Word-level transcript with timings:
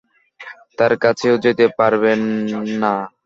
তার 0.77 0.93
কাছেও 1.03 1.35
যেতে 1.45 1.65
পারবে 1.77 2.11
না। 2.81 2.93